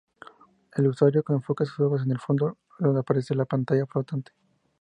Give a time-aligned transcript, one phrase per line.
[0.75, 4.31] El usuario enfoca sus ojos en el fondo, donde aparece la pantalla flotante.